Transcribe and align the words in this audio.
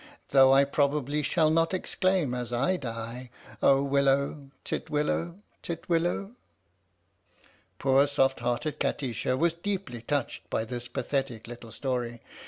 Though 0.29 0.51
I 0.51 0.63
probably 0.63 1.21
shall 1.21 1.51
not 1.51 1.75
exclaim 1.75 2.33
as 2.33 2.51
I 2.51 2.75
die" 2.75 3.29
Oh 3.61 3.83
willow, 3.83 4.49
titwillow, 4.65 5.37
titwillow!" 5.61 6.31
Poor 7.77 8.07
soft 8.07 8.39
hearted 8.39 8.79
Kati 8.79 9.13
sha 9.13 9.35
was 9.35 9.53
deeply 9.53 10.01
touched 10.01 10.49
by 10.49 10.65
this 10.65 10.87
pathetic 10.87 11.45
little 11.47 11.71
story. 11.71 12.23